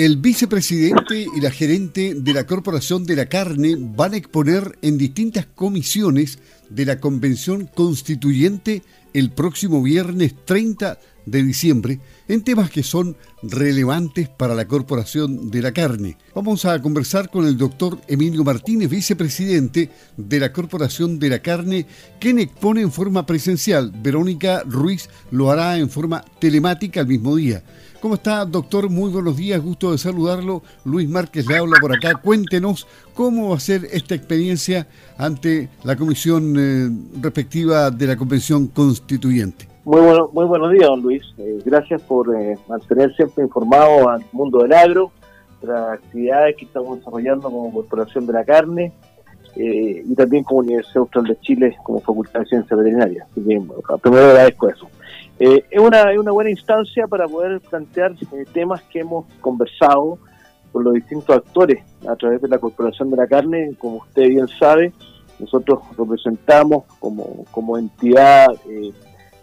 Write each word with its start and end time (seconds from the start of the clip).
El 0.00 0.16
vicepresidente 0.16 1.26
y 1.36 1.42
la 1.42 1.50
gerente 1.50 2.14
de 2.14 2.32
la 2.32 2.46
Corporación 2.46 3.04
de 3.04 3.16
la 3.16 3.26
Carne 3.26 3.76
van 3.78 4.14
a 4.14 4.16
exponer 4.16 4.78
en 4.80 4.96
distintas 4.96 5.44
comisiones 5.44 6.38
de 6.70 6.86
la 6.86 7.00
Convención 7.00 7.66
Constituyente 7.66 8.82
el 9.14 9.30
próximo 9.30 9.82
viernes 9.82 10.34
30 10.44 10.98
de 11.26 11.42
diciembre 11.42 12.00
en 12.28 12.42
temas 12.42 12.70
que 12.70 12.82
son 12.82 13.16
relevantes 13.42 14.28
para 14.28 14.54
la 14.54 14.66
Corporación 14.66 15.50
de 15.50 15.62
la 15.62 15.72
Carne. 15.72 16.16
Vamos 16.34 16.64
a 16.64 16.80
conversar 16.80 17.30
con 17.30 17.46
el 17.46 17.56
doctor 17.56 18.00
Emilio 18.08 18.44
Martínez, 18.44 18.88
vicepresidente 18.88 19.90
de 20.16 20.40
la 20.40 20.52
Corporación 20.52 21.18
de 21.18 21.28
la 21.28 21.40
Carne, 21.40 21.86
quien 22.18 22.38
expone 22.38 22.82
en 22.82 22.92
forma 22.92 23.26
presencial. 23.26 23.92
Verónica 24.02 24.62
Ruiz 24.66 25.08
lo 25.30 25.50
hará 25.50 25.78
en 25.78 25.90
forma 25.90 26.24
telemática 26.38 27.00
al 27.00 27.06
mismo 27.06 27.36
día. 27.36 27.62
¿Cómo 28.00 28.14
está, 28.14 28.46
doctor? 28.46 28.88
Muy 28.88 29.10
buenos 29.10 29.36
días, 29.36 29.60
gusto 29.60 29.92
de 29.92 29.98
saludarlo. 29.98 30.62
Luis 30.84 31.06
Márquez 31.06 31.46
le 31.46 31.58
habla 31.58 31.76
por 31.82 31.94
acá. 31.94 32.14
Cuéntenos 32.14 32.86
cómo 33.12 33.50
va 33.50 33.58
a 33.58 33.60
ser 33.60 33.86
esta 33.92 34.14
experiencia 34.14 34.88
ante 35.18 35.68
la 35.84 35.96
comisión 35.96 36.54
eh, 36.58 36.90
respectiva 37.20 37.90
de 37.90 38.06
la 38.06 38.16
Convención 38.16 38.68
Muy, 39.84 40.00
bueno, 40.00 40.30
muy 40.32 40.46
buenos 40.46 40.72
días, 40.72 40.88
don 40.88 41.02
Luis. 41.02 41.22
Eh, 41.38 41.60
gracias 41.64 42.02
por 42.02 42.34
eh, 42.36 42.58
mantener 42.68 43.14
siempre 43.14 43.44
informado 43.44 44.08
al 44.08 44.24
mundo 44.32 44.62
del 44.62 44.72
agro, 44.72 45.10
las 45.62 45.94
actividades 45.94 46.56
que 46.56 46.64
estamos 46.64 46.98
desarrollando 46.98 47.50
como 47.50 47.72
Corporación 47.72 48.26
de 48.26 48.32
la 48.32 48.44
Carne 48.44 48.92
y 49.56 50.14
también 50.14 50.44
como 50.44 50.60
Universidad 50.60 50.98
Austral 50.98 51.24
de 51.24 51.36
Chile 51.40 51.76
como 51.82 52.00
Facultad 52.00 52.40
de 52.40 52.46
Ciencias 52.46 52.78
Veterinarias. 52.78 53.26
Así 53.30 53.40
primero 53.40 54.26
agradezco 54.26 54.68
eso. 54.68 54.88
Eh, 55.40 55.64
es, 55.70 55.80
una, 55.80 56.04
una 56.20 56.32
buena 56.32 56.50
instancia 56.50 57.06
para 57.06 57.26
poder 57.26 57.62
plantear 57.62 58.12
eh, 58.12 58.44
temas 58.52 58.82
que 58.82 59.00
hemos 59.00 59.24
conversado 59.40 60.18
con 60.70 60.84
los 60.84 60.92
distintos 60.92 61.34
actores 61.34 61.82
a 62.06 62.14
través 62.14 62.42
de 62.42 62.48
la 62.48 62.58
Corporación 62.58 63.10
de 63.10 63.16
la 63.16 63.26
Carne. 63.26 63.74
Como 63.78 63.96
usted 63.96 64.28
bien 64.28 64.46
sabe, 64.48 64.92
nosotros 65.40 65.80
representamos 65.96 66.84
como, 66.98 67.44
como 67.50 67.78
entidad 67.78 68.48
eh, 68.68 68.92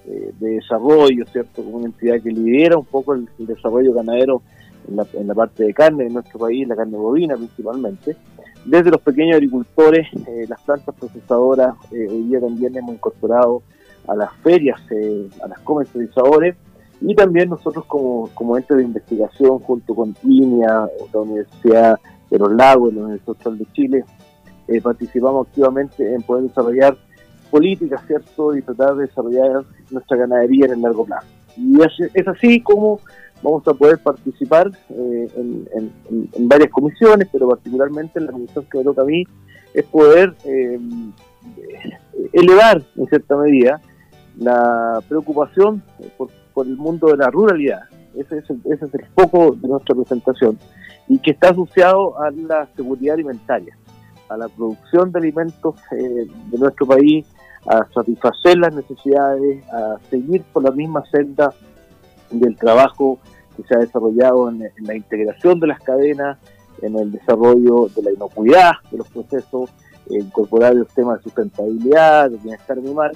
de 0.06 0.50
desarrollo, 0.50 1.26
¿cierto? 1.32 1.64
Como 1.64 1.78
una 1.78 1.88
entidad 1.88 2.22
que 2.22 2.32
lidera 2.32 2.78
un 2.78 2.86
poco 2.86 3.14
el, 3.14 3.28
desarrollo 3.40 3.94
ganadero 3.94 4.42
en 4.88 4.96
la, 4.96 5.08
en 5.14 5.28
la, 5.28 5.36
parte 5.36 5.66
de 5.66 5.74
carne 5.74 6.06
en 6.06 6.14
nuestro 6.14 6.40
país, 6.40 6.68
la 6.68 6.76
carne 6.76 6.98
bovina 6.98 7.36
principalmente. 7.36 8.16
Desde 8.64 8.92
los 8.92 9.02
pequeños 9.02 9.36
agricultores, 9.36 10.08
las 10.48 10.62
plantas 10.62 10.94
procesadoras, 10.96 11.76
hoy 11.92 12.24
día 12.24 12.40
también 12.40 12.76
hemos 12.78 12.96
incorporado 12.96 13.64
a 14.08 14.16
las 14.16 14.34
ferias, 14.44 14.80
eh, 14.92 15.28
a 15.44 15.48
las 15.48 15.60
comercializadores 15.60 16.56
y 17.02 17.14
también 17.14 17.50
nosotros 17.50 17.86
como, 17.86 18.30
como 18.34 18.58
ente 18.58 18.76
de 18.76 18.84
investigación 18.84 19.60
junto 19.60 19.94
con 19.94 20.16
INEA, 20.24 20.88
la 21.14 21.20
Universidad 21.20 22.00
de 22.30 22.40
los 22.40 22.52
Lagos, 22.54 22.94
la 22.94 23.02
Universidad 23.02 23.30
Austral 23.30 23.58
de 23.58 23.66
Chile, 23.74 24.06
eh, 24.68 24.82
participamos 24.82 25.48
activamente 25.48 26.14
en 26.14 26.22
poder 26.22 26.44
desarrollar 26.46 26.98
políticas, 27.50 28.02
¿cierto? 28.08 28.56
Y 28.56 28.62
tratar 28.62 28.96
de 28.96 29.08
desarrollar 29.08 29.64
nuestra 29.92 30.18
ganadería 30.18 30.66
en 30.66 30.74
el 30.74 30.82
largo 30.82 31.06
plazo. 31.06 31.28
Y 31.56 31.78
es, 31.82 32.28
así 32.28 32.62
como 32.62 33.00
vamos 33.42 33.68
a 33.68 33.74
poder 33.74 34.00
participar 34.00 34.72
eh, 34.90 35.28
en, 35.36 35.92
en, 36.10 36.48
varias 36.48 36.70
comisiones, 36.70 37.28
pero 37.32 37.50
particularmente 37.50 38.20
en 38.20 38.26
la 38.26 38.32
comisión 38.32 38.66
que 38.70 38.78
me 38.80 38.84
toca 38.84 39.02
a 39.02 39.06
mí, 39.06 39.24
es 39.74 39.86
poder 39.86 40.34
elevar 42.34 42.82
en 42.96 43.06
cierta 43.08 43.38
medida 43.38 43.80
la 44.40 45.00
preocupación 45.08 45.84
por, 46.18 46.30
el 46.66 46.76
mundo 46.76 47.08
de 47.08 47.18
la 47.18 47.30
ruralidad. 47.30 47.84
Ese 48.16 48.40
es, 48.40 48.50
el, 48.50 48.60
ese 48.66 48.86
es 48.86 48.94
el 48.96 49.06
foco 49.16 49.56
de 49.56 49.68
nuestra 49.68 49.94
presentación 49.94 50.58
y 51.08 51.20
que 51.20 51.32
está 51.32 51.50
asociado 51.50 52.20
a 52.22 52.32
la 52.32 52.68
seguridad 52.76 53.14
alimentaria, 53.14 53.78
a 54.30 54.38
la 54.38 54.48
producción 54.50 55.12
de 55.12 55.20
alimentos 55.20 55.76
eh, 55.92 56.28
de 56.52 56.58
nuestro 56.58 56.86
país, 56.86 57.26
a 57.68 57.86
satisfacer 57.94 58.58
las 58.58 58.74
necesidades, 58.74 59.66
a 59.70 59.98
seguir 60.10 60.44
por 60.54 60.64
la 60.64 60.72
misma 60.72 61.04
senda 61.12 61.54
del 62.30 62.56
trabajo 62.56 63.20
que 63.56 63.64
se 63.64 63.76
ha 63.76 63.80
desarrollado 63.80 64.50
en, 64.50 64.64
la 64.80 64.96
integración 64.96 65.60
de 65.60 65.68
las 65.68 65.80
cadenas, 65.82 66.38
en 66.82 66.98
el 66.98 67.12
desarrollo 67.12 67.88
de 67.96 68.04
la 68.04 68.12
inocuidad 68.12 68.74
de 68.92 68.98
los 69.00 69.10
procesos, 69.10 69.72
incorporar 70.10 70.76
los 70.76 70.88
temas 70.90 71.18
de 71.18 71.24
sustentabilidad, 71.24 72.30
de 72.30 72.38
bienestar 72.38 72.78
animal 72.78 73.12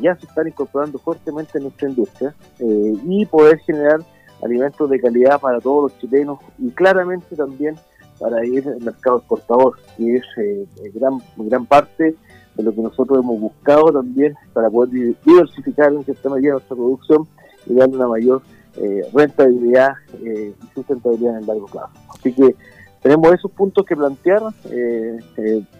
ya 0.00 0.16
se 0.16 0.26
están 0.26 0.48
incorporando 0.48 0.98
fuertemente 0.98 1.58
en 1.58 1.64
nuestra 1.64 1.88
industria 1.88 2.34
eh, 2.58 2.92
y 3.04 3.26
poder 3.26 3.58
generar 3.60 4.00
alimentos 4.42 4.88
de 4.90 5.00
calidad 5.00 5.40
para 5.40 5.60
todos 5.60 5.90
los 5.90 6.00
chilenos 6.00 6.38
y 6.58 6.70
claramente 6.70 7.34
también 7.36 7.76
para 8.18 8.44
ir 8.46 8.66
al 8.68 8.80
mercado 8.80 9.18
exportador, 9.18 9.76
que 9.96 10.16
es 10.16 10.24
eh, 10.38 10.66
gran, 10.94 11.18
gran 11.36 11.66
parte 11.66 12.14
de 12.54 12.62
lo 12.62 12.74
que 12.74 12.80
nosotros 12.80 13.18
hemos 13.22 13.40
buscado 13.40 13.92
también 13.92 14.34
para 14.52 14.70
poder 14.70 15.16
diversificar 15.24 15.92
en 15.92 16.04
cierta 16.04 16.30
medida 16.30 16.52
nuestra 16.52 16.76
producción 16.76 17.26
y 17.66 17.74
darle 17.74 17.96
una 17.96 18.08
mayor 18.08 18.42
eh, 18.76 19.02
rentabilidad 19.12 19.92
y 20.22 20.54
sustentabilidad 20.74 21.34
en 21.34 21.40
el 21.40 21.46
largo 21.46 21.66
plazo. 21.66 21.92
Así 22.08 22.32
que 22.32 22.54
tenemos 23.02 23.32
esos 23.32 23.50
puntos 23.52 23.84
que 23.84 23.96
plantear. 23.96 24.40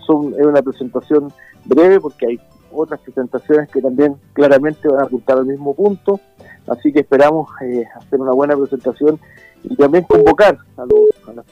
son, 0.07 0.35
es 0.35 0.47
una 0.47 0.63
presentación 0.63 1.33
breve 1.65 2.01
porque 2.01 2.27
hay 2.27 2.41
otras 2.73 3.01
presentaciones 3.01 3.69
que 3.71 3.81
también 3.81 4.17
claramente 4.33 4.89
van 4.89 5.01
a 5.01 5.05
apuntar 5.05 5.39
al 5.39 5.47
mismo 5.47 5.75
punto. 5.75 6.21
Así 6.69 6.93
que 6.93 7.01
esperamos 7.01 7.49
eh, 7.63 7.85
hacer 7.95 8.21
una 8.21 8.33
buena 8.33 8.57
presentación 8.57 9.21
y 9.63 9.77
también 9.77 10.05
convocar 10.05 10.59
a, 10.77 10.87
las, 11.33 11.47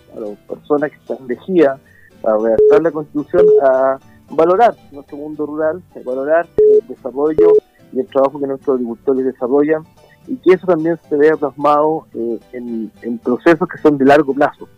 personas 0.49 0.91
que 0.91 0.97
están 0.97 1.19
elegidas 1.25 1.81
para 2.21 2.39
redactar 2.39 2.83
la 2.83 2.91
Constitución 2.91 3.45
a 3.63 3.99
valorar 4.31 4.75
nuestro 4.93 5.17
mundo 5.17 5.47
rural, 5.47 5.83
a 5.95 5.99
valorar 6.05 6.47
el 6.57 6.87
desarrollo 6.89 7.53
y 7.93 8.01
el 8.01 8.07
trabajo 8.07 8.41
que 8.41 8.47
nuestros 8.47 8.75
agricultores 8.75 9.25
desarrollan 9.27 9.83
y 10.27 10.37
que 10.37 10.55
eso 10.55 10.67
también 10.67 10.99
se 11.09 11.17
vea 11.17 11.37
plasmado 11.37 12.07
eh, 12.15 12.41
en, 12.53 12.91
en 13.03 13.19
procesos 13.19 13.69
que 13.69 13.79
son 13.79 13.99
de 13.99 14.05
largo 14.07 14.33
plazo. 14.35 14.69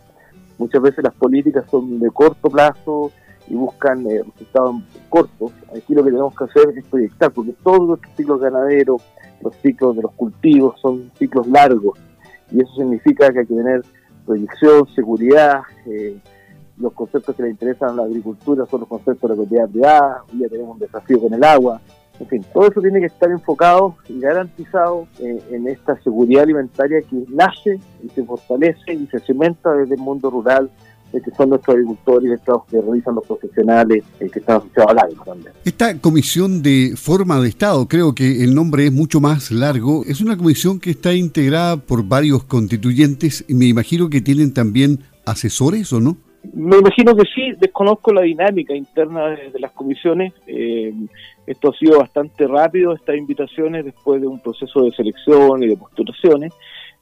Muchas 0.58 0.82
veces 0.82 1.04
las 1.04 1.14
políticas 1.14 1.64
son 1.70 2.00
de 2.00 2.10
corto 2.10 2.50
plazo, 2.50 3.12
y 3.48 3.54
buscan 3.54 4.06
eh, 4.10 4.22
resultados 4.22 4.76
cortos. 5.08 5.52
Aquí 5.76 5.94
lo 5.94 6.02
que 6.04 6.10
tenemos 6.10 6.34
que 6.34 6.44
hacer 6.44 6.76
es 6.76 6.84
proyectar, 6.86 7.30
porque 7.30 7.54
todos 7.62 7.88
nuestros 7.88 8.14
ciclos 8.16 8.40
ganaderos, 8.40 9.02
los 9.42 9.54
ciclos 9.56 9.96
de 9.96 10.02
los 10.02 10.12
cultivos 10.12 10.80
son 10.80 11.10
ciclos 11.18 11.46
largos 11.48 11.98
y 12.50 12.60
eso 12.60 12.72
significa 12.76 13.32
que 13.32 13.40
hay 13.40 13.46
que 13.46 13.54
tener 13.54 13.82
proyección, 14.24 14.86
seguridad. 14.94 15.62
Eh, 15.86 16.18
los 16.78 16.92
conceptos 16.92 17.34
que 17.34 17.42
le 17.42 17.50
interesan 17.50 17.90
a 17.90 17.94
la 17.94 18.02
agricultura 18.04 18.66
son 18.66 18.80
los 18.80 18.88
conceptos 18.88 19.22
de 19.22 19.28
la 19.28 19.42
propiedad 19.42 19.68
privada, 19.68 20.22
hoy 20.30 20.40
ya 20.40 20.48
tenemos 20.48 20.74
un 20.74 20.78
desafío 20.78 21.20
con 21.20 21.32
el 21.32 21.42
agua, 21.42 21.80
en 22.18 22.26
fin, 22.28 22.44
todo 22.52 22.68
eso 22.68 22.80
tiene 22.80 23.00
que 23.00 23.06
estar 23.06 23.30
enfocado 23.30 23.94
y 24.08 24.20
garantizado 24.20 25.06
eh, 25.18 25.38
en 25.50 25.68
esta 25.68 26.00
seguridad 26.02 26.44
alimentaria 26.44 27.02
que 27.02 27.24
nace 27.28 27.78
y 28.02 28.08
se 28.08 28.24
fortalece 28.24 28.94
y 28.94 29.06
se 29.06 29.20
cementa 29.20 29.72
desde 29.74 29.96
el 29.96 30.00
mundo 30.00 30.30
rural 30.30 30.70
que 31.12 31.30
son 31.36 31.50
nuestros 31.50 31.76
agricultores 31.76 32.32
estos 32.32 32.64
que 32.66 32.80
realizan 32.80 33.14
los 33.14 33.26
profesionales 33.26 34.04
eh, 34.20 34.28
que 34.30 34.38
están 34.38 34.58
asociados 34.58 34.90
al 34.92 34.98
agro 34.98 35.22
también. 35.24 35.52
Esta 35.64 35.98
comisión 35.98 36.62
de 36.62 36.94
forma 36.96 37.40
de 37.40 37.48
Estado, 37.48 37.86
creo 37.88 38.14
que 38.14 38.44
el 38.44 38.54
nombre 38.54 38.86
es 38.86 38.92
mucho 38.92 39.20
más 39.20 39.50
largo, 39.50 40.04
es 40.06 40.20
una 40.20 40.36
comisión 40.36 40.78
que 40.78 40.90
está 40.90 41.14
integrada 41.14 41.76
por 41.76 42.04
varios 42.04 42.44
constituyentes 42.44 43.44
y 43.48 43.54
me 43.54 43.66
imagino 43.66 44.10
que 44.10 44.20
tienen 44.20 44.52
también 44.52 45.00
asesores 45.24 45.92
o 45.92 46.00
no? 46.00 46.16
Me 46.54 46.78
imagino 46.78 47.14
que 47.16 47.24
sí, 47.34 47.52
desconozco 47.58 48.12
la 48.12 48.22
dinámica 48.22 48.74
interna 48.74 49.30
de, 49.30 49.58
las 49.58 49.72
comisiones. 49.72 50.32
Eh, 50.46 50.94
esto 51.46 51.70
ha 51.70 51.76
sido 51.76 51.98
bastante 51.98 52.46
rápido, 52.46 52.94
estas 52.94 53.16
invitaciones, 53.16 53.84
después 53.84 54.20
de 54.20 54.28
un 54.28 54.40
proceso 54.40 54.82
de 54.82 54.92
selección 54.92 55.62
y 55.62 55.68
de 55.68 55.76
postulaciones. 55.76 56.52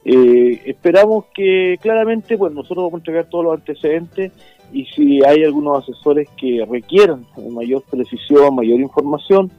Eh, 0.05 0.61
esperamos 0.67 1.27
que 1.35 1.79
claramente 1.81 2.37
pues 2.37 2.53
nosotros 2.53 2.85
vamos 2.85 2.95
a 2.95 2.97
entregar 2.99 3.27
todos 3.31 3.45
los 3.45 3.55
antecedentes 3.55 4.33
y 4.73 4.85
si 4.87 5.25
hay 5.25 5.45
algunos 5.45 5.83
asesores 5.83 6.29
que 6.37 6.67
requieran 6.69 7.27
mayor 7.51 7.83
precisión, 7.91 8.55
mayor 8.55 8.81
información, 8.81 9.51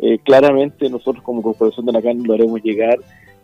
eh, 0.00 0.18
claramente 0.18 0.90
nosotros 0.90 1.24
como 1.24 1.42
Corporación 1.42 1.86
de 1.86 1.92
la 1.92 2.02
Carne 2.02 2.26
lo 2.26 2.34
haremos 2.34 2.62
llegar 2.62 2.98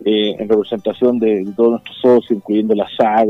eh, 0.05 0.37
en 0.39 0.49
representación 0.49 1.19
de, 1.19 1.47
todos 1.57 1.71
nuestros 1.71 1.97
socios, 1.99 2.31
incluyendo 2.33 2.75
la 2.75 2.89
SAG 2.97 3.29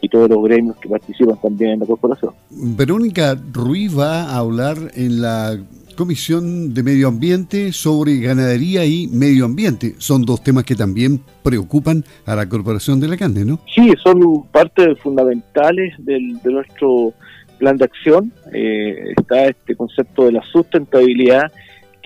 y 0.00 0.08
todos 0.08 0.28
los 0.28 0.42
gremios 0.42 0.76
que 0.76 0.88
participan 0.88 1.36
también 1.40 1.72
en 1.72 1.80
la 1.80 1.86
corporación. 1.86 2.32
Verónica 2.50 3.36
Ruiz 3.52 3.96
va 3.96 4.24
a 4.24 4.38
hablar 4.38 4.76
en 4.94 5.20
la 5.22 5.58
Comisión 5.96 6.74
de 6.74 6.82
Medio 6.82 7.08
Ambiente 7.08 7.72
sobre 7.72 8.18
ganadería 8.18 8.84
y 8.84 9.08
medio 9.08 9.46
ambiente. 9.46 9.94
Son 9.96 10.22
dos 10.26 10.42
temas 10.42 10.64
que 10.64 10.74
también 10.74 11.22
preocupan 11.42 12.04
a 12.26 12.36
la 12.36 12.48
Corporación 12.48 13.00
de 13.00 13.08
la 13.08 13.16
Carne, 13.16 13.46
¿no? 13.46 13.60
Sí, 13.74 13.92
son 14.02 14.44
parte 14.52 14.94
fundamentales 14.96 15.94
del, 15.98 16.38
de 16.42 16.52
nuestro 16.52 17.14
plan 17.58 17.78
de 17.78 17.86
acción. 17.86 18.30
Eh, 18.52 19.14
está 19.16 19.46
este 19.46 19.74
concepto 19.74 20.26
de 20.26 20.32
la 20.32 20.42
sustentabilidad 20.52 21.50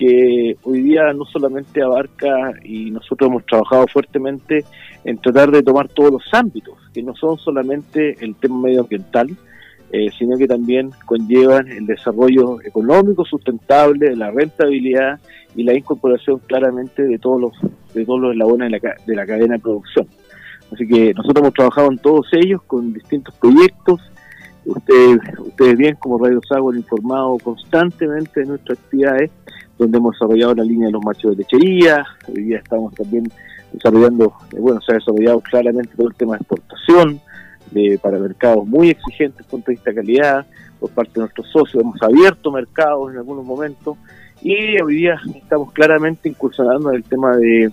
que 0.00 0.56
hoy 0.62 0.80
día 0.80 1.12
no 1.12 1.26
solamente 1.26 1.82
abarca 1.82 2.54
y 2.64 2.90
nosotros 2.90 3.28
hemos 3.28 3.44
trabajado 3.44 3.86
fuertemente 3.86 4.64
en 5.04 5.18
tratar 5.18 5.50
de 5.50 5.62
tomar 5.62 5.88
todos 5.88 6.12
los 6.12 6.22
ámbitos, 6.32 6.78
que 6.94 7.02
no 7.02 7.14
son 7.14 7.36
solamente 7.36 8.16
el 8.24 8.34
tema 8.36 8.62
medioambiental, 8.62 9.28
eh, 9.92 10.08
sino 10.18 10.38
que 10.38 10.48
también 10.48 10.90
conllevan 11.04 11.68
el 11.68 11.84
desarrollo 11.84 12.62
económico 12.62 13.26
sustentable, 13.26 14.16
la 14.16 14.30
rentabilidad 14.30 15.20
y 15.54 15.64
la 15.64 15.74
incorporación 15.74 16.38
claramente 16.46 17.02
de 17.02 17.18
todos 17.18 17.38
los 17.38 17.52
de 17.92 18.06
todos 18.06 18.20
los 18.20 18.32
eslabones 18.32 18.70
de 18.70 18.78
la, 18.78 18.94
de 19.06 19.14
la 19.16 19.26
cadena 19.26 19.56
de 19.56 19.60
producción. 19.60 20.06
Así 20.72 20.86
que 20.86 21.12
nosotros 21.12 21.42
hemos 21.42 21.54
trabajado 21.54 21.90
en 21.90 21.98
todos 21.98 22.26
ellos 22.32 22.62
con 22.66 22.94
distintos 22.94 23.34
proyectos. 23.34 24.00
Ustedes, 24.64 25.18
ustedes 25.40 25.76
bien 25.76 25.96
como 25.96 26.24
Radio 26.24 26.40
Sago 26.48 26.70
han 26.70 26.78
informado 26.78 27.36
constantemente 27.42 28.40
de 28.40 28.46
nuestras 28.46 28.78
actividades, 28.78 29.30
donde 29.80 29.96
hemos 29.96 30.14
desarrollado 30.14 30.54
la 30.56 30.64
línea 30.64 30.88
de 30.88 30.92
los 30.92 31.02
machos 31.02 31.30
de 31.30 31.38
lechería, 31.38 32.04
hoy 32.28 32.42
día 32.42 32.58
estamos 32.58 32.94
también 32.94 33.24
desarrollando, 33.72 34.34
eh, 34.52 34.60
bueno, 34.60 34.78
se 34.82 34.92
ha 34.92 34.96
desarrollado 34.96 35.40
claramente 35.40 35.96
todo 35.96 36.08
el 36.08 36.14
tema 36.14 36.34
de 36.34 36.40
exportación, 36.40 37.20
de, 37.70 37.98
para 38.02 38.18
mercados 38.18 38.66
muy 38.66 38.90
exigentes 38.90 39.38
desde 39.38 39.46
el 39.46 39.50
punto 39.50 39.66
de 39.70 39.74
vista 39.76 39.90
de 39.90 39.96
calidad, 39.96 40.46
por 40.78 40.90
parte 40.90 41.12
de 41.14 41.20
nuestros 41.20 41.48
socios, 41.50 41.82
hemos 41.82 42.02
abierto 42.02 42.52
mercados 42.52 43.10
en 43.10 43.18
algunos 43.18 43.44
momentos 43.44 43.96
y 44.42 44.80
hoy 44.82 44.96
día 44.96 45.18
estamos 45.34 45.72
claramente 45.72 46.28
incursionando 46.28 46.90
en 46.90 46.96
el 46.96 47.04
tema 47.04 47.36
de, 47.36 47.72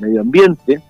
medio 0.00 0.20
ambiente 0.20 0.80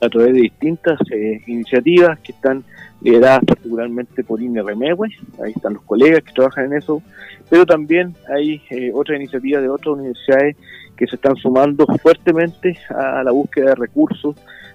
a 0.00 0.08
través 0.08 0.34
de 0.34 0.40
distintas 0.40 0.98
eh, 1.10 1.40
iniciativas 1.48 2.18
que 2.20 2.30
están 2.30 2.64
lideradas 3.00 3.44
particularmente 3.46 4.24
por 4.24 4.42
INE 4.42 4.62
Remegue, 4.62 5.16
ahí 5.42 5.52
están 5.54 5.74
los 5.74 5.82
colegas 5.82 6.22
que 6.22 6.32
trabajan 6.32 6.66
en 6.66 6.78
eso, 6.78 7.02
pero 7.48 7.64
también 7.64 8.14
hay 8.34 8.60
eh, 8.70 8.90
otras 8.92 9.16
iniciativas 9.18 9.62
de 9.62 9.68
otras 9.68 9.94
universidades 9.94 10.56
que 10.96 11.06
se 11.06 11.16
están 11.16 11.36
sumando 11.36 11.86
fuertemente 12.02 12.76
a 12.90 13.22
la 13.22 13.30
búsqueda 13.30 13.70
de 13.70 13.74
recursos 13.76 14.34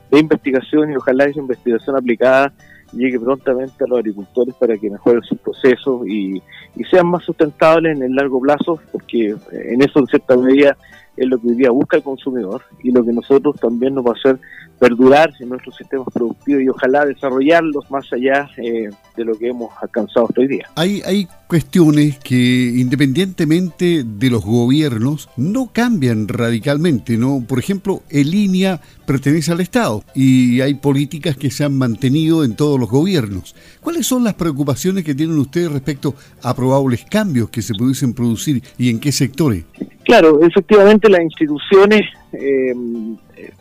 de 0.10 0.20
investigación 0.20 0.92
y 0.92 0.96
ojalá 0.96 1.26
esa 1.26 1.40
investigación 1.40 1.98
aplicada 1.98 2.54
llegue 2.94 3.20
prontamente 3.20 3.84
a 3.84 3.88
los 3.88 4.00
agricultores 4.00 4.54
para 4.56 4.78
que 4.78 4.90
mejoren 4.90 5.24
sus 5.24 5.40
procesos 5.40 6.08
y, 6.08 6.42
y 6.76 6.84
sean 6.90 7.08
más 7.08 7.24
sustentables 7.24 7.98
en 7.98 8.04
el 8.04 8.16
largo 8.16 8.40
plazo, 8.40 8.80
porque 8.92 9.36
en 9.52 9.82
eso 9.82 10.00
en 10.00 10.08
cierta 10.08 10.38
medida 10.38 10.78
es 11.16 11.28
lo 11.28 11.40
que 11.40 11.48
hoy 11.48 11.56
día 11.56 11.72
busca 11.72 11.98
el 11.98 12.04
consumidor 12.04 12.62
y 12.84 12.92
lo 12.92 13.04
que 13.06 13.14
nosotros 13.14 13.56
también 13.60 13.96
nos 13.96 14.06
va 14.06 14.12
a 14.12 14.14
hacer 14.14 14.40
perdurar 14.80 15.32
en 15.40 15.50
nuestros 15.50 15.76
sistemas 15.78 16.08
productivos 16.14 16.62
y 16.62 16.68
ojalá 16.68 17.06
desarrollarlos 17.06 17.90
más 17.90 18.12
allá 18.12 18.50
eh, 18.58 18.90
de 19.16 19.26
lo 19.26 19.38
que 19.38 19.50
hemos 19.50 19.72
alcanzado 19.82 20.28
hasta 20.28 20.42
hoy 20.42 20.48
día. 20.48 20.68
Hay, 20.76 21.02
hay 21.06 21.28
cuestiones 21.48 22.18
que 22.18 22.74
independientemente 22.76 24.04
de 24.04 24.30
los 24.30 24.44
gobiernos 24.44 25.30
no 25.38 25.72
cambian 25.72 26.28
radicalmente, 26.28 27.18
¿no? 27.18 27.44
Por 27.48 27.60
ejemplo, 27.60 28.02
el 28.10 28.32
línea 28.32 28.82
pertenece 29.06 29.52
al 29.52 29.62
Estado 29.62 30.04
y 30.16 30.62
hay 30.62 30.74
políticas 30.74 31.38
que 31.38 31.52
se 31.52 31.64
han 31.64 31.78
mantenido 31.78 32.44
en 32.44 32.56
todos 32.56 32.80
los 32.80 32.90
gobiernos. 32.90 33.56
¿Cuáles 33.82 34.08
son 34.08 34.24
las 34.24 34.34
preocupaciones 34.34 35.04
que 35.04 35.16
tienen 35.16 35.38
ustedes 35.38 35.72
respecto 35.72 36.16
a 36.42 36.56
probables 36.56 37.06
cambios 37.06 37.50
que 37.50 37.62
se 37.62 37.74
pudiesen 37.74 38.14
producir 38.14 38.64
y 38.78 38.90
en 38.90 39.00
qué 39.00 39.12
sectores? 39.12 39.64
Claro, 40.04 40.42
efectivamente 40.42 41.10
las 41.10 41.22
instituciones 41.22 42.02
eh, 42.34 42.74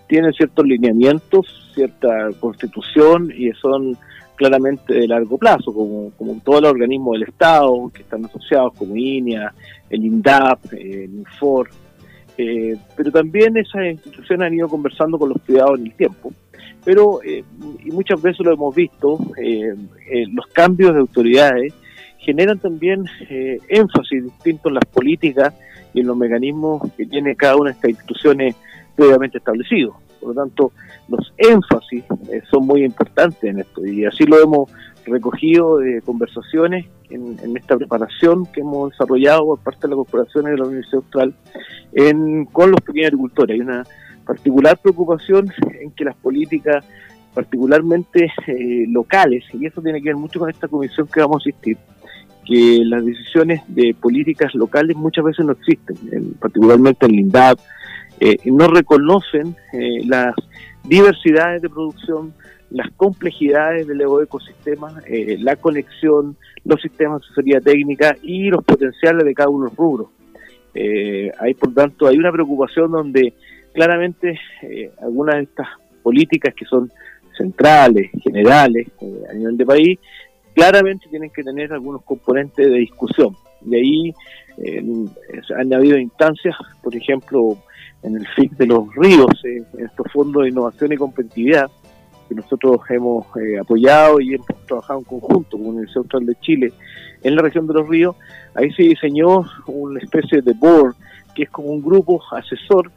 tienen 0.09 0.33
ciertos 0.33 0.67
lineamientos, 0.67 1.71
cierta 1.75 2.31
constitución 2.41 3.33
y 3.37 3.53
son 3.53 3.97
claramente 4.35 4.93
de 4.93 5.06
largo 5.06 5.39
plazo, 5.39 5.73
como, 5.73 6.11
como 6.12 6.41
todos 6.44 6.62
los 6.62 6.73
organismos 6.73 7.12
del 7.12 7.29
Estado 7.29 7.91
que 7.94 8.03
están 8.03 8.25
asociados, 8.25 8.73
como 8.75 8.97
INEA, 8.97 9.55
el 9.89 10.05
INDAP, 10.05 10.73
el 10.73 11.15
INFOR, 11.15 11.71
eh, 12.37 12.77
pero 12.97 13.12
también 13.12 13.56
esas 13.56 13.87
instituciones 13.93 14.47
han 14.47 14.55
ido 14.55 14.69
conversando 14.69 15.19
con 15.19 15.29
los 15.29 15.41
privados 15.43 15.79
en 15.79 15.87
el 15.87 15.95
tiempo. 15.95 16.33
Pero, 16.85 17.23
eh, 17.23 17.45
y 17.85 17.91
muchas 17.93 18.21
veces 18.21 18.45
lo 18.45 18.53
hemos 18.53 18.75
visto, 18.75 19.17
los 20.33 20.47
cambios 20.49 20.93
de 20.93 20.99
autoridades 20.99 21.73
generan 22.19 22.59
también 22.59 23.05
énfasis 23.69 24.25
distinto 24.25 24.69
en 24.69 24.75
las 24.75 24.85
políticas 24.87 25.55
y 25.94 26.00
en 26.00 26.06
los 26.06 26.17
mecanismos 26.17 26.83
que 26.97 27.06
tiene 27.06 27.37
cada 27.37 27.56
una 27.56 27.71
de 27.71 27.75
estas 27.77 27.91
instituciones 27.91 28.56
previamente 28.94 29.39
establecidos. 29.39 29.97
Por 30.21 30.35
lo 30.35 30.43
tanto, 30.43 30.73
los 31.09 31.33
énfasis 31.37 32.05
eh, 32.31 32.43
son 32.50 32.67
muy 32.67 32.85
importantes 32.85 33.43
en 33.43 33.61
esto 33.61 33.85
y 33.85 34.05
así 34.05 34.25
lo 34.25 34.41
hemos 34.41 34.71
recogido 35.05 35.79
de 35.79 36.00
conversaciones 36.03 36.87
en, 37.11 37.56
esta 37.56 37.77
preparación 37.77 38.47
que 38.47 38.61
hemos 38.61 38.91
desarrollado 38.91 39.47
por 39.47 39.59
parte 39.59 39.81
de 39.83 39.89
las 39.89 39.97
corporaciones 39.97 40.53
de 40.53 40.59
la 40.59 40.65
Universidad 40.65 41.03
Austral 41.03 41.35
en, 41.93 42.45
con 42.47 42.71
los 42.71 42.81
pequeños 42.81 43.09
agricultores. 43.09 43.55
Hay 43.55 43.61
una 43.61 43.85
particular 44.25 44.79
preocupación 44.79 45.53
en 45.81 45.91
que 45.91 46.05
las 46.05 46.17
políticas 46.17 46.85
particularmente 47.35 48.31
eh, 48.47 48.85
locales, 48.88 49.45
y 49.55 49.67
eso 49.67 49.81
tiene 49.81 50.00
que 50.00 50.11
ver 50.11 50.17
mucho 50.17 50.38
con 50.38 50.50
esta 50.50 50.69
comisión 50.69 51.06
que 51.06 51.21
vamos 51.21 51.37
a 51.37 51.49
asistir, 51.49 51.79
que 52.44 52.83
las 52.85 53.05
decisiones 53.05 53.62
de 53.69 53.94
políticas 53.94 54.55
locales 54.55 54.97
muchas 54.97 55.25
veces 55.25 55.47
no 55.47 55.53
existen, 55.53 56.35
particularmente 56.41 57.06
en 57.06 57.12
LINDAP, 57.12 57.59
eh, 58.21 58.37
no 58.44 58.69
reconocen 58.69 59.56
eh, 59.73 60.05
las 60.06 60.35
diversidades 60.85 61.62
de 61.62 61.69
producción, 61.69 62.33
las 62.71 62.91
complejidades 62.93 63.87
del 63.87 64.00
ecosistema, 64.00 65.00
eh, 65.06 65.37
la 65.41 65.56
conexión, 65.56 66.37
los 66.65 66.81
sistemas 66.81 67.21
de 67.21 67.27
asesoría 67.27 67.61
técnica 67.61 68.17
y 68.23 68.49
los 68.49 68.65
potenciales 68.65 69.25
de 69.25 69.35
cada 69.35 69.49
uno 69.49 69.65
de 69.65 69.71
los 69.71 69.77
rubros. 69.77 70.09
hay, 70.75 71.55
por 71.55 71.75
tanto, 71.75 72.06
hay 72.06 72.17
una 72.17 72.33
preocupación 72.33 72.93
donde 72.93 73.35
claramente 73.75 74.38
algunas 75.03 75.37
de 75.37 75.43
estas 75.43 75.69
políticas 76.03 76.55
que 76.55 76.65
son 76.65 76.91
centrales, 77.37 78.11
generales, 78.23 78.87
a 79.29 79.35
nivel 79.35 79.56
de 79.56 79.67
país, 79.67 79.99
claramente 80.54 81.08
tienen 81.08 81.31
que 81.31 81.43
tener 81.43 81.72
algunos 81.72 82.02
componentes 82.02 82.70
de 82.70 82.78
discusión. 82.78 83.37
De 83.60 83.78
ahí 83.78 84.14
han 85.56 85.72
habido 85.72 85.99
instancias, 85.99 86.54
por 86.82 86.94
ejemplo, 86.94 87.56
en 88.02 88.16
el 88.16 88.26
FIC 88.34 88.52
de 88.52 88.66
los 88.66 88.94
ríos, 88.94 89.31
eh, 89.44 89.62
en 89.78 89.87
estos 89.87 90.06
fondos 90.12 90.43
de 90.43 90.50
innovación 90.50 90.93
y 90.93 90.96
competitividad, 90.96 91.70
que 92.28 92.34
nosotros 92.34 92.81
hemos 92.90 93.26
eh, 93.37 93.58
apoyado 93.58 94.20
y 94.20 94.34
hemos 94.34 94.46
trabajado 94.66 95.00
en 95.00 95.04
conjunto 95.04 95.50
con 95.56 95.62
la 95.62 95.69
Universidad 95.70 96.20
de 96.20 96.34
Chile 96.40 96.72
en 97.22 97.37
la 97.37 97.43
región 97.43 97.66
de 97.66 97.75
los 97.75 97.88
ríos, 97.88 98.16
ahí 98.54 98.72
se 98.72 98.82
diseñó 98.82 99.44
una 99.66 100.00
especie 100.00 100.43
de 100.43 100.52
board, 100.54 100.94
que 101.34 101.44
es 101.44 101.50
como 101.50 101.69
un 101.69 101.82
grupo 101.82 102.20
asesor, 102.32 102.90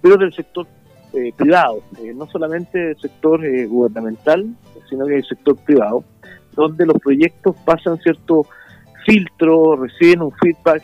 pero 0.00 0.16
del 0.16 0.32
sector 0.32 0.66
eh, 1.12 1.32
privado, 1.36 1.82
no 2.14 2.26
solamente 2.28 2.78
del 2.78 2.98
sector 2.98 3.40
gubernamental, 3.66 4.46
sino 4.88 5.06
que 5.06 5.14
del 5.14 5.24
sector 5.24 5.56
privado, 5.56 6.04
donde 6.54 6.86
los 6.86 7.00
proyectos 7.00 7.56
pasan 7.64 7.98
cierto 7.98 8.46
filtro, 9.04 9.76
reciben 9.76 10.22
un 10.22 10.32
feedback 10.32 10.82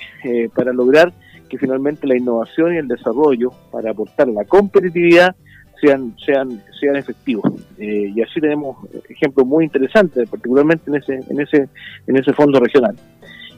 para 0.54 0.72
lograr 0.72 1.12
que 1.48 1.58
finalmente 1.58 2.06
la 2.06 2.16
innovación 2.16 2.74
y 2.74 2.78
el 2.78 2.88
desarrollo 2.88 3.52
para 3.72 3.90
aportar 3.90 4.28
la 4.28 4.44
competitividad 4.44 5.34
sean 5.80 6.14
sean 6.24 6.62
sean 6.78 6.96
efectivos. 6.96 7.50
Eh, 7.78 8.12
y 8.14 8.20
así 8.22 8.40
tenemos 8.40 8.76
ejemplos 9.08 9.46
muy 9.46 9.64
interesantes 9.64 10.28
particularmente 10.28 10.90
en 10.90 10.96
ese 10.96 11.20
en 11.28 11.40
ese 11.40 11.68
en 12.06 12.16
ese 12.16 12.32
fondo 12.32 12.60
regional. 12.60 12.96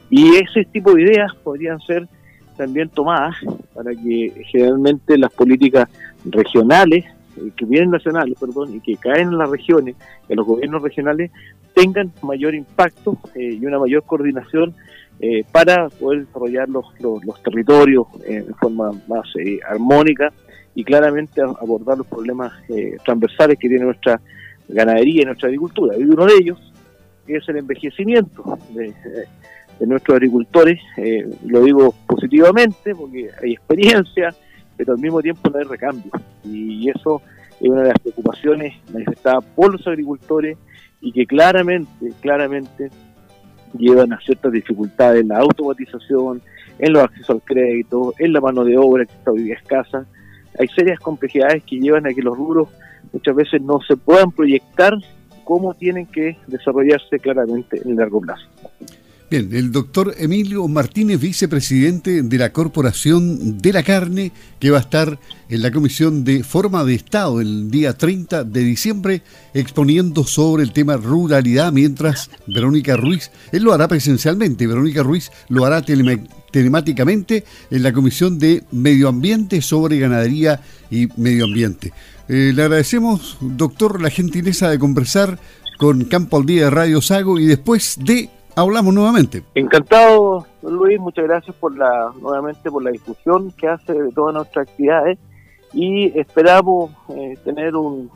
Y 0.09 0.35
ese 0.35 0.65
tipo 0.71 0.93
de 0.93 1.03
ideas 1.03 1.33
podrían 1.43 1.79
ser 1.79 2.07
también 2.57 2.89
tomadas 2.89 3.35
para 3.73 3.91
que 3.91 4.43
generalmente 4.51 5.17
las 5.17 5.31
políticas 5.31 5.89
regionales 6.25 7.05
eh, 7.05 7.20
que 7.55 7.65
vienen 7.65 7.91
nacionales 7.91 8.37
perdón 8.39 8.75
y 8.75 8.79
que 8.79 8.97
caen 8.97 9.29
en 9.29 9.37
las 9.37 9.49
regiones 9.49 9.95
en 10.29 10.35
los 10.37 10.45
gobiernos 10.45 10.81
regionales 10.81 11.31
tengan 11.73 12.11
mayor 12.21 12.53
impacto 12.53 13.17
eh, 13.35 13.57
y 13.59 13.65
una 13.65 13.79
mayor 13.79 14.03
coordinación 14.03 14.75
eh, 15.23 15.45
para 15.51 15.87
poder 15.87 16.25
desarrollar 16.25 16.67
los, 16.67 16.83
los, 16.99 17.43
territorios 17.43 18.07
eh, 18.25 18.41
de 18.41 18.53
forma 18.55 18.89
más 19.07 19.27
eh, 19.35 19.59
armónica 19.69 20.33
y 20.73 20.83
claramente 20.83 21.43
abordar 21.43 21.99
los 21.99 22.07
problemas 22.07 22.51
transversales 23.05 23.59
que 23.59 23.69
tiene 23.69 23.85
nuestra 23.85 24.19
ganadería 24.67 25.21
y 25.21 25.25
nuestra 25.25 25.49
agricultura. 25.49 25.95
Y 25.95 26.05
uno 26.05 26.25
de 26.25 26.33
ellos 26.41 26.73
es 27.27 27.47
el 27.49 27.57
envejecimiento 27.57 28.57
de, 28.73 28.95
nuestros 29.85 30.15
agricultores. 30.15 30.79
lo 31.45 31.63
digo 31.65 31.93
positivamente 32.07 32.95
porque 32.95 33.29
hay 33.43 33.53
experiencia, 33.53 34.33
pero 34.75 34.93
al 34.93 34.99
mismo 34.99 35.21
tiempo 35.21 35.49
no 35.51 35.59
hay 35.59 35.65
recambio. 35.65 36.11
Y 36.45 36.89
eso 36.89 37.21
es 37.61 37.69
una 37.69 37.83
de 37.83 37.89
las 37.89 37.99
preocupaciones 37.99 38.73
manifestadas 38.91 39.45
por 39.55 39.71
los 39.71 39.85
agricultores 39.87 40.57
y 40.99 41.11
que 41.11 41.25
claramente, 41.25 42.11
claramente 42.19 42.89
llevan 43.77 44.13
a 44.13 44.19
ciertas 44.19 44.51
dificultades 44.51 45.21
en 45.21 45.29
la 45.29 45.37
automatización, 45.39 46.41
en 46.79 46.93
los 46.93 47.03
accesos 47.03 47.29
al 47.29 47.41
crédito, 47.41 48.13
en 48.17 48.33
la 48.33 48.41
mano 48.41 48.63
de 48.63 48.77
obra 48.77 49.05
que 49.05 49.13
está 49.13 49.31
hoy 49.31 49.43
día 49.43 49.55
escasa. 49.55 50.05
Hay 50.59 50.67
serias 50.69 50.99
complejidades 50.99 51.63
que 51.63 51.79
llevan 51.79 52.07
a 52.07 52.13
que 52.13 52.21
los 52.21 52.35
rubros 52.35 52.69
muchas 53.13 53.35
veces 53.35 53.61
no 53.61 53.79
se 53.87 53.95
puedan 53.95 54.31
proyectar 54.31 54.93
cómo 55.43 55.73
tienen 55.73 56.07
que 56.07 56.37
desarrollarse 56.47 57.19
claramente 57.19 57.81
en 57.83 57.91
el 57.91 57.95
largo 57.97 58.21
plazo. 58.21 58.47
Bien, 59.31 59.47
el 59.53 59.71
doctor 59.71 60.13
Emilio 60.17 60.67
Martínez, 60.67 61.17
vicepresidente 61.21 62.21
de 62.21 62.37
la 62.37 62.51
Corporación 62.51 63.59
de 63.59 63.71
la 63.71 63.81
Carne, 63.81 64.33
que 64.59 64.71
va 64.71 64.79
a 64.79 64.81
estar 64.81 65.17
en 65.47 65.61
la 65.61 65.71
Comisión 65.71 66.25
de 66.25 66.43
Forma 66.43 66.83
de 66.83 66.95
Estado 66.95 67.39
el 67.39 67.71
día 67.71 67.93
30 67.93 68.43
de 68.43 68.59
diciembre, 68.59 69.21
exponiendo 69.53 70.25
sobre 70.25 70.63
el 70.63 70.73
tema 70.73 70.97
ruralidad, 70.97 71.71
mientras 71.71 72.29
Verónica 72.45 72.97
Ruiz, 72.97 73.31
él 73.53 73.63
lo 73.63 73.71
hará 73.71 73.87
presencialmente, 73.87 74.67
Verónica 74.67 75.01
Ruiz 75.01 75.31
lo 75.47 75.63
hará 75.63 75.81
telemáticamente 75.81 77.45
en 77.69 77.83
la 77.83 77.93
Comisión 77.93 78.37
de 78.37 78.65
Medio 78.71 79.07
Ambiente 79.07 79.61
sobre 79.61 79.97
Ganadería 79.97 80.59
y 80.89 81.07
Medio 81.15 81.45
Ambiente. 81.45 81.93
Eh, 82.27 82.51
le 82.53 82.63
agradecemos, 82.63 83.37
doctor, 83.39 84.01
la 84.01 84.09
gentileza 84.09 84.69
de 84.69 84.77
conversar 84.77 85.39
con 85.77 86.03
Campo 86.03 86.35
al 86.35 86.45
Día 86.45 86.65
de 86.65 86.69
Radio 86.69 87.01
Sago 87.01 87.39
y 87.39 87.45
después 87.45 87.97
de 88.03 88.29
hablamos 88.55 88.93
nuevamente. 88.93 89.43
Encantado, 89.55 90.45
Luis, 90.61 90.99
muchas 90.99 91.25
gracias 91.25 91.55
por 91.55 91.77
la 91.77 92.11
nuevamente 92.21 92.69
por 92.69 92.83
la 92.83 92.91
discusión 92.91 93.51
que 93.51 93.67
hace 93.67 93.93
de 93.93 94.11
todas 94.11 94.35
nuestras 94.35 94.67
actividades 94.67 95.17
y 95.73 96.17
esperamos 96.17 96.91
eh, 97.15 97.37
tener 97.43 97.75
un, 97.75 98.09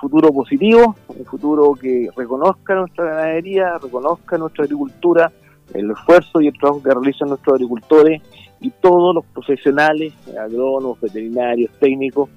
futuro 0.00 0.32
positivo, 0.32 0.94
un 1.08 1.24
futuro 1.24 1.72
que 1.72 2.08
reconozca 2.16 2.76
nuestra 2.76 3.06
ganadería, 3.06 3.76
reconozca 3.78 4.38
nuestra 4.38 4.62
agricultura, 4.62 5.32
el 5.74 5.90
esfuerzo 5.90 6.40
y 6.40 6.46
el 6.46 6.56
trabajo 6.56 6.80
que 6.80 6.90
realizan 6.90 7.28
nuestros 7.30 7.54
agricultores 7.54 8.22
y 8.60 8.70
todos 8.70 9.16
los 9.16 9.26
profesionales, 9.26 10.12
agrónomos, 10.40 11.00
veterinarios, 11.00 11.72
técnicos 11.80 12.30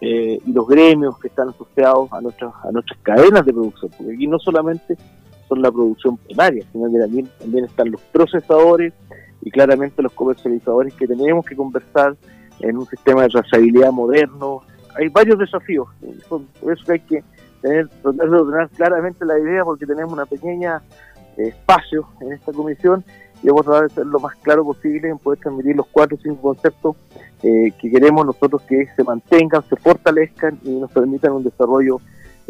eh, 0.00 0.38
y 0.46 0.52
los 0.52 0.68
gremios 0.68 1.18
que 1.18 1.26
están 1.26 1.48
asociados 1.48 2.12
a 2.12 2.20
nuestras, 2.20 2.52
a 2.62 2.70
nuestras 2.70 3.00
cadenas 3.02 3.44
de 3.44 3.52
producción, 3.52 3.90
porque 3.96 4.14
aquí 4.14 4.26
no 4.28 4.38
solamente 4.38 4.96
son 5.50 5.60
la 5.60 5.70
producción 5.70 6.16
primaria, 6.16 6.64
sino 6.72 6.90
que 6.90 6.98
también, 6.98 7.28
también 7.38 7.64
están 7.64 7.90
los 7.90 8.00
procesadores 8.12 8.94
y 9.42 9.50
claramente 9.50 10.00
los 10.00 10.12
comercializadores 10.12 10.94
que 10.94 11.06
tenemos 11.06 11.44
que 11.44 11.56
conversar 11.56 12.16
en 12.60 12.78
un 12.78 12.86
sistema 12.86 13.22
de 13.22 13.30
trazabilidad 13.30 13.90
moderno. 13.90 14.62
Hay 14.96 15.08
varios 15.08 15.38
desafíos, 15.38 15.88
por 16.28 16.42
eso 16.72 16.92
hay 16.92 17.00
que 17.00 17.24
tener, 17.60 17.88
tratar 17.88 18.30
de 18.30 18.36
ordenar 18.36 18.68
claramente 18.70 19.24
la 19.24 19.38
idea 19.38 19.64
porque 19.64 19.86
tenemos 19.86 20.12
una 20.12 20.26
pequeña 20.26 20.82
eh, 21.36 21.48
espacio 21.48 22.08
en 22.20 22.32
esta 22.32 22.52
comisión 22.52 23.04
y 23.42 23.48
vamos 23.48 23.66
a 23.66 23.70
tratar 23.70 23.88
de 23.88 23.94
ser 23.94 24.06
lo 24.06 24.20
más 24.20 24.36
claro 24.36 24.64
posible 24.64 25.08
en 25.08 25.18
poder 25.18 25.40
transmitir 25.40 25.76
los 25.76 25.86
cuatro 25.86 26.16
o 26.16 26.20
cinco 26.20 26.42
conceptos 26.42 26.96
eh, 27.42 27.72
que 27.78 27.90
queremos 27.90 28.26
nosotros 28.26 28.62
que 28.62 28.86
se 28.94 29.02
mantengan, 29.02 29.62
se 29.68 29.76
fortalezcan 29.76 30.58
y 30.62 30.70
nos 30.70 30.92
permitan 30.92 31.32
un 31.32 31.42
desarrollo 31.42 32.00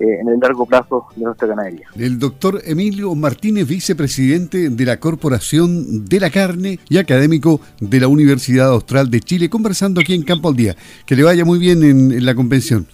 en 0.00 0.28
el 0.28 0.38
largo 0.40 0.66
plazo 0.66 1.06
de 1.14 1.24
nuestra 1.24 1.48
ganadería. 1.48 1.86
El 1.96 2.18
doctor 2.18 2.60
Emilio 2.64 3.14
Martínez, 3.14 3.68
vicepresidente 3.68 4.70
de 4.70 4.84
la 4.84 4.98
Corporación 4.98 6.04
de 6.06 6.20
la 6.20 6.30
Carne 6.30 6.78
y 6.88 6.98
académico 6.98 7.60
de 7.80 8.00
la 8.00 8.08
Universidad 8.08 8.70
Austral 8.70 9.10
de 9.10 9.20
Chile, 9.20 9.50
conversando 9.50 10.00
aquí 10.00 10.14
en 10.14 10.22
Campo 10.22 10.48
al 10.48 10.56
Día. 10.56 10.76
Que 11.06 11.16
le 11.16 11.22
vaya 11.22 11.44
muy 11.44 11.58
bien 11.58 11.82
en, 11.82 12.24
la 12.24 12.34
convención. 12.34 12.86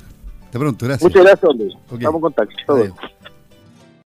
Hasta 0.44 0.58
pronto, 0.58 0.86
gracias. 0.86 1.10
Muchas 1.10 1.24
gracias, 1.24 1.76
Estamos 1.92 2.14
en 2.14 2.20
contacto. 2.20 2.94